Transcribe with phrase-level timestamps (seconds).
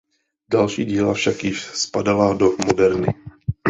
[0.49, 3.07] Další díla však již spadala do moderny.